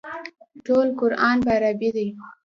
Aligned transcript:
ټول 0.65 0.87
قران 0.99 1.37
په 1.45 1.51
عربي 1.57 1.89
دی. 1.95 2.07